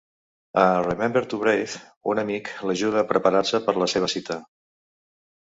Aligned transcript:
A 0.61 0.61
"Remember 0.85 1.21
to 1.33 1.39
Breathe", 1.43 1.75
un 2.13 2.21
amic 2.23 2.49
l'ajuda 2.71 3.01
a 3.03 3.07
preparar-se 3.13 3.61
per 3.69 3.77
a 3.77 3.83
la 3.85 3.91
seva 3.95 4.11
cita. 4.17 4.41